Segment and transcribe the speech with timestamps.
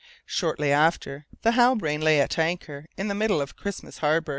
[0.25, 4.29] Shortly after the Halbrane lay at anchor in the middle of Christmas Harbour.